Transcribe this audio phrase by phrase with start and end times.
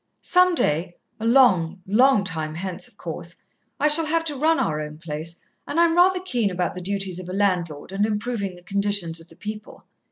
[0.23, 3.35] Some day a long, long time hence, of course
[3.79, 7.19] I shall have to run our own place, and I'm rather keen about the duties
[7.19, 9.83] of a landlord, and improving the condition of the people.